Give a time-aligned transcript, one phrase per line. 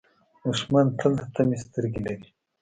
[0.43, 2.27] دښمن تل د طمعې سترګې لري